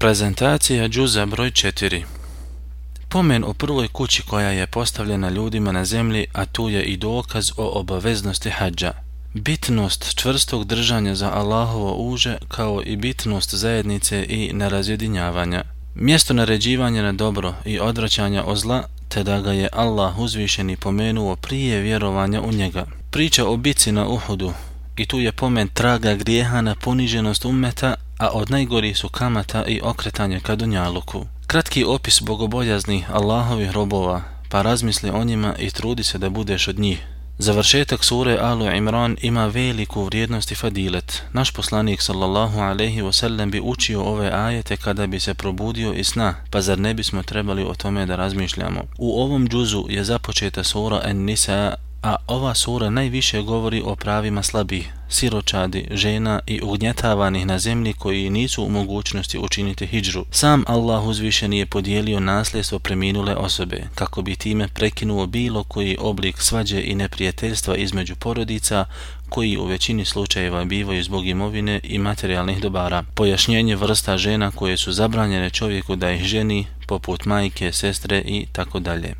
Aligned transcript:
Prezentacija 0.00 0.88
džuza 0.88 1.26
broj 1.26 1.50
4 1.50 2.02
Pomen 3.08 3.44
o 3.44 3.52
prvoj 3.54 3.88
kući 3.88 4.22
koja 4.22 4.50
je 4.50 4.66
postavljena 4.66 5.30
ljudima 5.30 5.72
na 5.72 5.84
zemlji, 5.84 6.26
a 6.32 6.46
tu 6.46 6.68
je 6.68 6.82
i 6.82 6.96
dokaz 6.96 7.50
o 7.56 7.80
obaveznosti 7.80 8.50
hađa. 8.50 8.92
Bitnost 9.34 10.14
čvrstog 10.14 10.64
držanja 10.64 11.14
za 11.14 11.30
Allahovo 11.30 11.94
uže 11.94 12.36
kao 12.48 12.82
i 12.84 12.96
bitnost 12.96 13.54
zajednice 13.54 14.26
i 14.28 14.52
nerazjedinjavanja. 14.52 15.62
Mjesto 15.94 16.34
naređivanja 16.34 17.02
na 17.02 17.12
dobro 17.12 17.54
i 17.64 17.80
odvraćanja 17.80 18.44
o 18.44 18.56
zla, 18.56 18.82
te 19.08 19.22
da 19.22 19.40
ga 19.40 19.52
je 19.52 19.68
Allah 19.72 20.18
uzvišeni 20.18 20.76
pomenuo 20.76 21.36
prije 21.36 21.80
vjerovanja 21.80 22.42
u 22.42 22.52
njega. 22.52 22.86
Priča 23.10 23.46
o 23.46 23.56
bici 23.56 23.92
na 23.92 24.08
Uhudu 24.08 24.52
i 24.96 25.06
tu 25.06 25.18
je 25.18 25.32
pomen 25.32 25.68
traga 25.68 26.14
grijeha 26.14 26.60
na 26.60 26.74
poniženost 26.74 27.44
ummeta, 27.44 27.94
a 28.20 28.28
od 28.32 28.50
najgorih 28.50 28.98
su 28.98 29.08
kamata 29.08 29.64
i 29.64 29.80
okretanje 29.84 30.40
ka 30.40 30.56
dunjaluku. 30.56 31.26
Kratki 31.46 31.84
opis 31.84 32.20
bogobojazni 32.22 33.04
Allahovih 33.12 33.70
robova, 33.70 34.22
pa 34.48 34.62
razmisli 34.62 35.10
o 35.10 35.24
njima 35.24 35.54
i 35.58 35.70
trudi 35.70 36.02
se 36.02 36.18
da 36.18 36.30
budeš 36.30 36.68
od 36.68 36.78
njih. 36.78 37.06
Završetak 37.38 38.04
sure 38.04 38.38
Alu 38.40 38.66
Imran 38.76 39.16
ima 39.22 39.46
veliku 39.46 40.04
vrijednost 40.04 40.52
i 40.52 40.54
fadilet. 40.54 41.22
Naš 41.32 41.50
poslanik 41.50 42.02
sallallahu 42.02 42.58
alaihi 42.58 43.02
wasallam 43.02 43.50
bi 43.50 43.60
učio 43.64 44.02
ove 44.02 44.30
ajete 44.32 44.76
kada 44.76 45.06
bi 45.06 45.20
se 45.20 45.34
probudio 45.34 45.92
iz 45.92 46.06
sna, 46.06 46.34
pa 46.50 46.60
zar 46.60 46.78
ne 46.78 46.94
bismo 46.94 47.22
trebali 47.22 47.62
o 47.62 47.74
tome 47.74 48.06
da 48.06 48.16
razmišljamo. 48.16 48.80
U 48.98 49.20
ovom 49.20 49.48
džuzu 49.48 49.84
je 49.88 50.04
započeta 50.04 50.64
sura 50.64 51.00
An-Nisa 51.04 51.74
a 52.02 52.16
ova 52.26 52.54
sura 52.54 52.90
najviše 52.90 53.42
govori 53.42 53.82
o 53.84 53.96
pravima 53.96 54.42
slabih, 54.42 54.92
siročadi, 55.08 55.88
žena 55.90 56.40
i 56.46 56.60
ugnjetavanih 56.62 57.46
na 57.46 57.58
zemlji 57.58 57.92
koji 57.92 58.30
nisu 58.30 58.64
u 58.64 58.68
mogućnosti 58.68 59.38
učiniti 59.38 59.86
hijđru. 59.86 60.24
Sam 60.30 60.64
Allah 60.66 61.04
uzvišen 61.06 61.52
je 61.52 61.66
podijelio 61.66 62.20
nasljedstvo 62.20 62.78
preminule 62.78 63.36
osobe, 63.36 63.82
kako 63.94 64.22
bi 64.22 64.36
time 64.36 64.68
prekinuo 64.68 65.26
bilo 65.26 65.64
koji 65.64 65.96
oblik 66.00 66.40
svađe 66.42 66.82
i 66.82 66.94
neprijateljstva 66.94 67.76
između 67.76 68.16
porodica, 68.16 68.84
koji 69.28 69.56
u 69.56 69.64
većini 69.64 70.04
slučajeva 70.04 70.64
bivaju 70.64 71.04
zbog 71.04 71.26
imovine 71.26 71.80
i 71.82 71.98
materijalnih 71.98 72.60
dobara. 72.60 73.04
Pojašnjenje 73.14 73.76
vrsta 73.76 74.18
žena 74.18 74.50
koje 74.50 74.76
su 74.76 74.92
zabranjene 74.92 75.50
čovjeku 75.50 75.96
da 75.96 76.10
ih 76.10 76.24
ženi, 76.24 76.66
poput 76.86 77.24
majke, 77.24 77.72
sestre 77.72 78.22
i 78.26 78.46
tako 78.52 78.78
dalje. 78.78 79.14